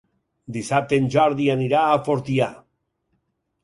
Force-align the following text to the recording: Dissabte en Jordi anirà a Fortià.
Dissabte 0.55 0.99
en 1.03 1.05
Jordi 1.17 1.47
anirà 1.59 1.85
a 1.93 2.03
Fortià. 2.09 2.53